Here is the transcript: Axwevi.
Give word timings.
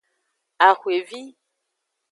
Axwevi. 0.67 1.21